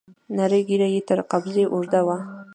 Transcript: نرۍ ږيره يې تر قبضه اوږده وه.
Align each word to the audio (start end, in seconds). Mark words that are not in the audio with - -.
نرۍ 0.35 0.61
ږيره 0.67 0.87
يې 0.93 1.01
تر 1.07 1.19
قبضه 1.31 1.63
اوږده 1.73 2.01
وه. 2.07 2.17